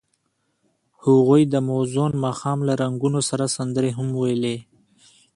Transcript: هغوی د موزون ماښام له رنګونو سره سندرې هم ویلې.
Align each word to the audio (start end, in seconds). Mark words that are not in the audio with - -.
هغوی 1.05 1.41
د 1.53 1.55
موزون 1.69 2.11
ماښام 2.25 2.59
له 2.67 2.73
رنګونو 2.81 3.19
سره 3.29 3.45
سندرې 3.55 3.91
هم 3.97 4.07
ویلې. 4.21 4.57